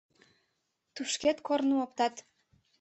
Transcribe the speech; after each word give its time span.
Тушкет 0.93 1.37
корным 1.47 1.79
оптат. 1.85 2.15